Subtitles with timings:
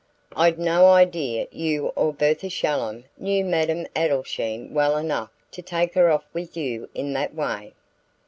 [0.35, 6.09] "I'd no idea you or Bertha Shallum knew Madame Adelschein well enough to take her
[6.09, 7.73] off with you in that way."